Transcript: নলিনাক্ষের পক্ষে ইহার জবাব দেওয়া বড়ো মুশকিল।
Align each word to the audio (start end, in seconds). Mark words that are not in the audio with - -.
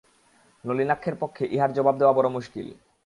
নলিনাক্ষের 0.63 1.15
পক্ষে 1.15 1.43
ইহার 1.55 1.71
জবাব 1.73 1.95
দেওয়া 1.97 2.13
বড়ো 2.13 2.29
মুশকিল। 2.29 2.67